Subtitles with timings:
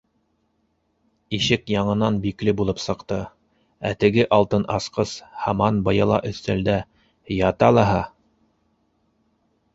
[1.37, 3.19] Ишек яңынан бикле булып сыҡты,
[3.91, 5.13] ә теге алтын асҡыс
[5.45, 6.81] һаман быяла өҫтәлдә
[7.45, 8.03] ята лаһа.